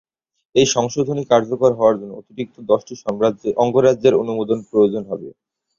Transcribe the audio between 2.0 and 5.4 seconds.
অতিরিক্ত দশটি অঙ্গরাজ্যের অনুমোদন প্রয়োজন হবে।